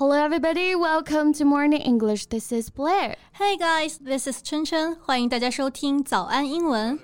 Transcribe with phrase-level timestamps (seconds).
[0.00, 0.74] Hello, everybody.
[0.74, 2.24] Welcome to Morning English.
[2.24, 3.16] This is Blair.
[3.38, 6.98] Hey guys, this is 春春，欢迎大家收听早安英文。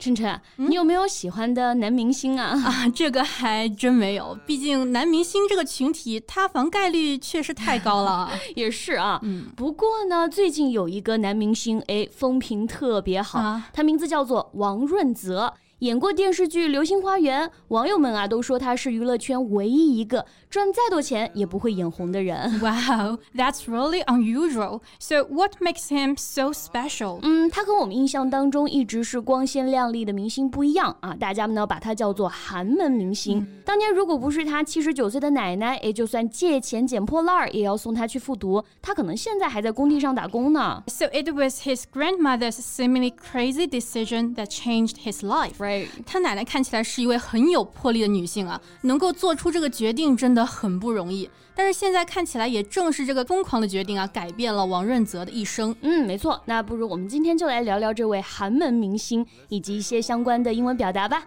[0.00, 2.60] 琛琛，你有没有喜欢的男明星啊？
[2.66, 8.28] 啊，这个还真没有，毕竟男明星这个群体塌房概率确实太高了。
[8.56, 15.54] 也是啊，嗯，不过呢，最近有一个男明星，哎，风评特别好，他名字叫做王润泽。
[15.79, 22.59] 演过电视剧《流星花园》，网友们啊都说他是娱乐圈唯一一个赚再多钱也不会眼红的人。
[22.61, 24.79] Wow, that's really unusual.
[24.99, 27.19] So what makes him so special?
[27.23, 33.45] 嗯，他和我们印象当中一直是光鲜亮丽的明星不一样啊，大家们呢把他叫做寒门明星。
[33.65, 40.81] 当年如果不是他七十九岁的奶奶，哎，就算借钱捡破烂儿也要送他去复读，他可能现在还在工地上打工呢。
[40.87, 45.65] So it was his grandmother's seemingly crazy decision that changed his life.
[46.06, 51.28] 她奶奶看起来是一位很有魄力的女性啊，能够做出这个决定真的很不容易。
[51.54, 55.74] 但是现在看起来，也正是这个疯狂的决定啊，改变了王润泽的一生。
[55.82, 56.40] 嗯，没错。
[56.46, 61.26] 那不如我们今天就来聊聊这位寒门明星以及一些相关的英文表达吧。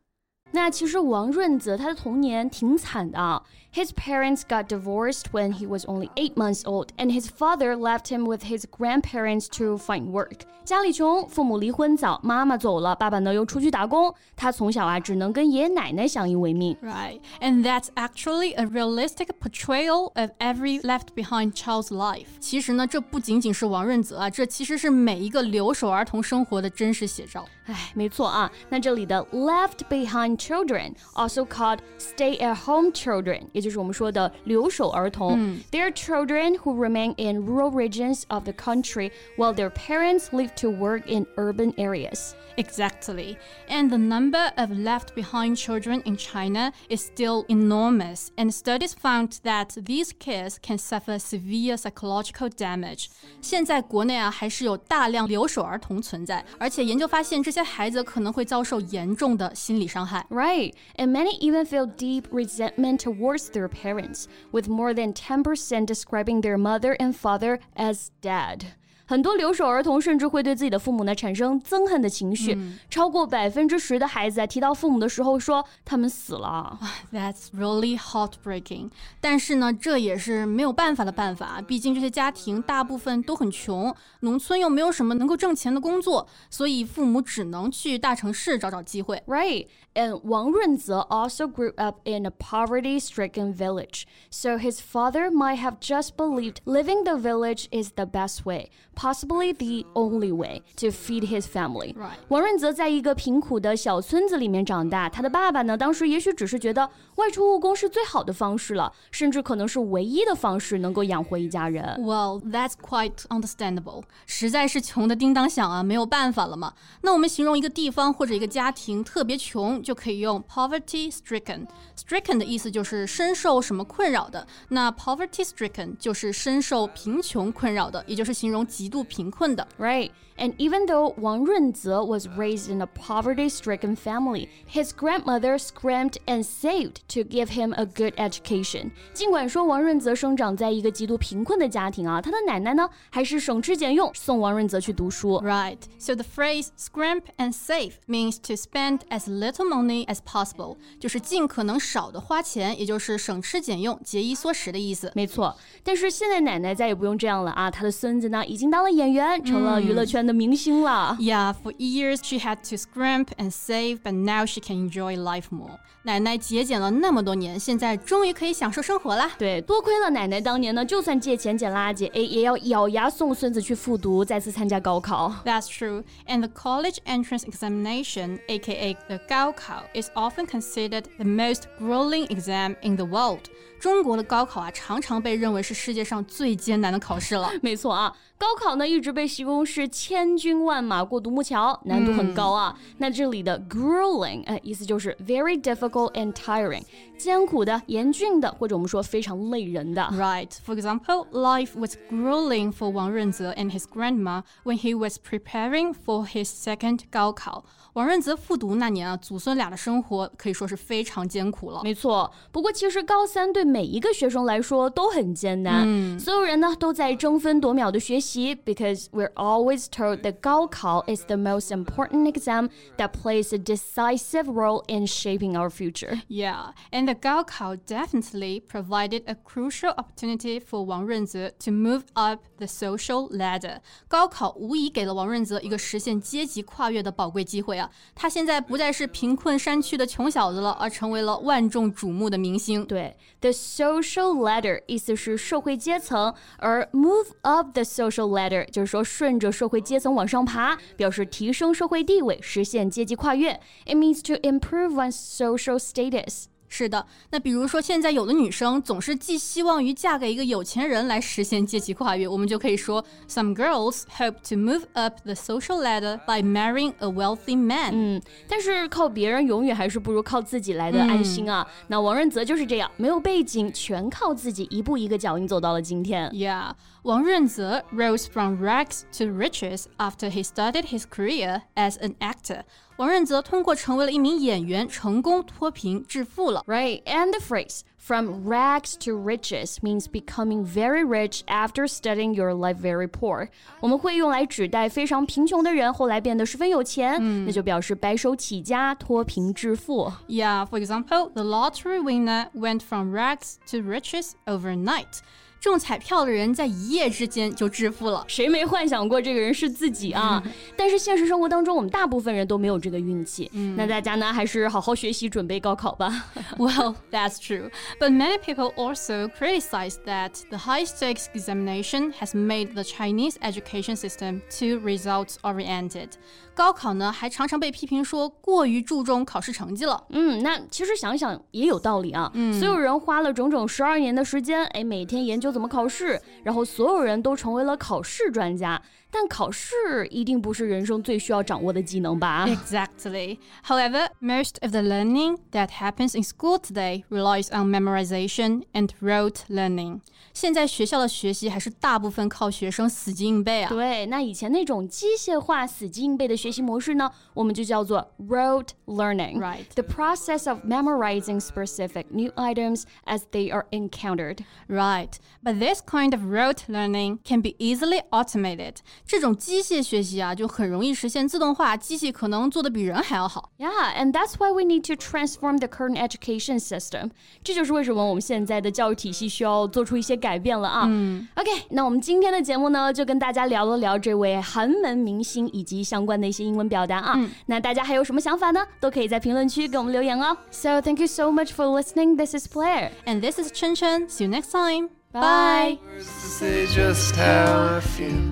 [0.52, 3.42] 那其实王润泽他的童年挺惨的啊。
[3.74, 8.24] His parents got divorced when he was only eight months old, and his father left him
[8.24, 10.46] with his grandparents to find work.
[10.64, 16.74] 家里穷，父母离婚早，妈妈走了，爸爸呢又出去打工，他从小啊只能跟爷爷奶奶相依为命。
[16.82, 22.28] Right, and that's actually a realistic portrayal of every left behind child's life.
[22.40, 27.44] 其实呢，这不仅仅是王润泽啊，这其实是每一个留守儿童生活的真实写照。
[27.70, 33.42] 哎，没错啊，那这里的 left behind children, also called stay-at-home children。
[33.60, 35.36] 就是我们说的留守儿童。
[35.36, 35.58] Mm.
[35.72, 40.54] They are children who remain in rural regions of the country while their parents leave
[40.60, 42.34] to work in urban areas.
[42.56, 43.36] Exactly.
[43.68, 48.30] And the number of left behind children in China is still enormous.
[48.36, 53.08] And studies found that these kids can suffer severe psychological damage.
[53.42, 60.26] 现在国内啊还是有大量留守儿童存在，而且研究发现这些 孩子可能会遭受严重的心理伤害。
[60.30, 60.74] Right.
[60.96, 66.56] And many even feel deep resentment towards their parents, with more than 10% describing their
[66.56, 68.74] mother and father as dead.
[69.10, 76.78] 很多留守儿童甚至会对自己的父母呢产生憎恨的情绪，嗯、超过百分之十的孩子在提到父母的时候说他们死了。
[77.12, 78.90] That's really heartbreaking。
[79.20, 89.22] 但是呢，这也是没有办法的办法，毕竟这些家庭大部分都很穷，农村又没有什么能够挣钱的工作，所以父母只能去大城市找找机会。
[89.26, 89.68] Right.
[89.94, 95.80] And Wang Runze also grew up in a poverty-stricken village, so his father might have
[95.80, 98.68] just believed living the village is the best way
[99.00, 101.94] possibly the only way to feed his family.
[101.94, 102.16] Right.
[102.28, 111.84] 王润泽在一个贫苦的小村子里面长大，他的爸爸呢，当时也许只是觉得外出务工是最好的方式了，甚至可能是唯一的方式能够养活一家人。
[111.98, 114.02] Well, that's quite understandable.
[114.26, 116.72] 实在是穷的叮当响啊，没有办法了嘛。
[117.02, 130.11] 那我们形容一个地方或者一个家庭特别穷，就可以用 poverty stricken。stricken 的意思就是深受什么困扰的，那 poverty stricken 就是深受贫穷困扰的，也就是形容极 度贫困的，right?
[130.38, 136.44] And even though Wang Runze was raised in a poverty-stricken family, his grandmother scrimped and
[136.44, 138.90] saved to give him a good education.
[139.14, 145.40] 尽管说王润泽生长在一个极度贫困的家庭啊，他的奶奶呢还是省吃俭用送王润泽去读书。
[145.42, 145.78] Right.
[145.98, 155.10] So the phrase "scrimp and save" means to spend as little money as possible，就是尽可能少的花钱，也就是省吃俭用、节衣缩食的意思。
[155.14, 155.56] 没错。
[155.82, 160.26] 但是现在奶奶再也不用这样了啊，她的孙子呢已经当了演员，成了娱乐圈。
[160.26, 161.16] 的 明星了。
[161.20, 165.78] Yeah, for years she had to scrimp and save, but now she can enjoy life more.
[166.02, 169.32] 奶奶节俭了那么多年，现在终于可以享受生活啦。
[169.36, 175.34] 对，多亏了奶奶当年呢，就算借钱捡垃圾，哎，也要咬牙送孙子去复读，再次参加高考。
[175.44, 176.04] That's true.
[176.28, 182.76] And the college entrance examination, aka the 高考, is often considered the most grueling exam
[182.82, 183.40] in the world.
[183.80, 187.50] 中国的高考啊，常常被认为是世界上最艰难的考试了。
[187.60, 192.75] 没错啊，高考呢一直被形容是 千军万马过独木桥，难度很高啊。
[192.77, 196.83] 嗯、那这里的 grueling，哎、呃，意思就是 very difficult and tiring，
[197.17, 200.01] 艰苦的、严峻的，或者我们说非常累人的。
[200.11, 200.49] Right.
[200.65, 205.93] For example, life was grueling for Wang Runze and his grandma when he was preparing
[205.93, 207.63] for his second 高考。
[207.93, 211.81] 王润泽复读那年啊，祖孙俩的生活可以说是非常艰苦了。
[211.83, 224.83] 没错，不过其实高三对每一个学生来说都很艰难，嗯、所有人呢都在争分夺秒的学习，because we're always titled The Gaokao is the most important exam that plays a decisive role
[224.87, 226.21] in shaping our future.
[226.27, 232.43] Yeah, and the Gaokao definitely provided a crucial opportunity for Wang Runze to move up
[232.57, 233.79] the social ladder.
[234.07, 237.89] 高考无疑给了王润泽一个实现阶级跨越的宝贵机会啊！
[238.15, 242.85] 他现在不再是贫困山区的穷小子了，而成为了万众瞩目的明星。
[242.85, 253.59] 对，the social ladder 意思是社会阶层，而 move up the social ladder 就是说顺着社会阶阶层往上爬，表示提升社会地位，实现阶级跨越。
[253.85, 256.45] It means to improve one's social status.
[256.70, 267.92] 是的，那比如说现在有的女生总是寄希望于嫁给一个有钱人来实现阶级跨越，我们就可以说，Some girls hope to move up the social ladder by marrying a wealthy man。
[267.92, 271.66] 嗯，但是靠别人永远还是不如靠自己来的安心啊。
[271.86, 276.28] 那王润泽就是这样，没有背景，全靠自己一步一个脚印走到了今天。
[276.30, 276.72] Yeah,
[277.04, 282.64] Wang Renzhe rose from rags to riches after he started his career as an actor.
[283.01, 286.63] 王润泽通过成为了一名演员，成功脱贫致富了。
[286.67, 292.77] Right, and the phrase from rags to riches means becoming very rich after studying your life
[292.77, 293.47] very poor.
[293.47, 293.47] poor。
[293.79, 300.13] 我们会用来指代非常贫穷的人后来变得十分有钱，嗯、那就表示白手起家、脱贫致富。
[300.27, 305.21] Yeah, for example, the lottery winner went from rags to riches overnight.
[305.60, 308.24] 中彩票的人在一夜之间就致富了。
[308.28, 310.40] 谁没幻想过这个人是自己啊？
[310.76, 313.50] 但是现实生活当中，我们大部分人都没有这个运气。
[313.76, 316.26] 那大家呢，还是好好学习，准备高考吧。
[316.56, 317.70] Well, that's true.
[317.98, 323.96] But many people also criticize that the high stakes examination has made the Chinese education
[323.96, 326.10] system too results oriented.
[326.53, 330.03] 高考呢，还常常被批评说过于注重考试成绩了。
[330.09, 332.29] 嗯，那其实想想也有道理啊。
[332.33, 338.81] 嗯，所有人花了整整十二年的时间，哎，每天研究怎么考试，然后所有人都成为了考试专家。
[339.13, 343.37] 但考试一定不是人生最需要掌握的技能吧？Exactly.
[343.67, 349.41] However, most of the learning that happens in school today relies on memorization and rote
[349.49, 349.99] learning.
[350.33, 353.67] 现在学校的学习还是大部分靠学生死记硬背啊。
[353.67, 359.39] 对，那以前那种机械化、死记硬背的学习模式呢，我们就叫做 rote learning。
[359.39, 359.65] Right.
[359.75, 364.39] The process of memorizing specific new items as they are encountered.
[364.67, 365.11] Right.
[365.43, 368.77] But this kind of rote learning can be easily automated.
[369.05, 373.51] 这种机械学习啊，就很容易实现自动化，机器可能做的比人还要好。
[373.59, 377.11] Yeah, and that's why we need to transform the current education system.
[377.43, 380.85] 这就是为什么我们现在的教育体系需要做出一些改变了啊。
[380.87, 381.27] 嗯。
[381.35, 386.30] OK，那我们今天的节目呢，就跟大家聊了聊这位寒门明星以及相关的。
[386.31, 387.19] 一些英文表达啊。
[387.47, 388.65] 那大家还有什么想法呢？
[388.79, 390.37] 都可以在评论区给我们留言哦。
[390.49, 392.15] So thank you so much for listening.
[392.15, 392.91] This is Blair.
[393.05, 394.07] And this is Chen Chen.
[394.07, 394.89] See you next time.
[395.11, 395.77] Bye.
[395.97, 398.31] to say just how I feel.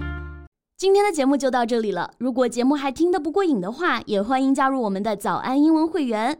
[0.78, 2.12] 今天的节目就到这里了。
[2.20, 6.40] 如果节目还听得不过瘾的话，也欢迎加入我们的早安英文会员。